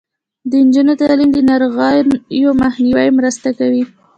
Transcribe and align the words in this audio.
د 0.49 0.51
نجونو 0.65 0.93
تعلیم 1.01 1.29
د 1.33 1.39
ناروغیو 1.49 2.49
مخنیوي 2.63 3.09
مرسته 3.17 3.49
کوي. 3.59 3.83